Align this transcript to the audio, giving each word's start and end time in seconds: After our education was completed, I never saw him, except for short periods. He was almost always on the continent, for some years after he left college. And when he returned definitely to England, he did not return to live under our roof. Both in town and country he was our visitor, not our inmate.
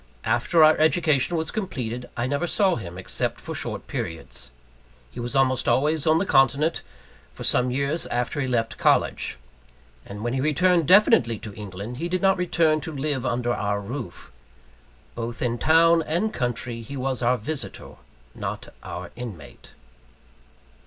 After 0.25 0.63
our 0.63 0.75
education 0.79 1.37
was 1.37 1.51
completed, 1.51 2.09
I 2.17 2.25
never 2.25 2.47
saw 2.47 2.73
him, 2.75 2.97
except 2.97 3.39
for 3.39 3.53
short 3.53 3.85
periods. 3.85 4.49
He 5.11 5.19
was 5.19 5.35
almost 5.35 5.69
always 5.69 6.07
on 6.07 6.17
the 6.17 6.25
continent, 6.25 6.81
for 7.31 7.43
some 7.43 7.69
years 7.69 8.07
after 8.07 8.41
he 8.41 8.47
left 8.47 8.79
college. 8.79 9.37
And 10.03 10.23
when 10.23 10.33
he 10.33 10.41
returned 10.41 10.87
definitely 10.87 11.37
to 11.37 11.53
England, 11.53 11.97
he 11.97 12.09
did 12.09 12.23
not 12.23 12.37
return 12.37 12.81
to 12.81 12.91
live 12.91 13.27
under 13.27 13.53
our 13.53 13.79
roof. 13.79 14.31
Both 15.13 15.39
in 15.39 15.59
town 15.59 16.01
and 16.07 16.33
country 16.33 16.81
he 16.81 16.97
was 16.97 17.21
our 17.21 17.37
visitor, 17.37 17.97
not 18.33 18.69
our 18.81 19.11
inmate. 19.15 19.75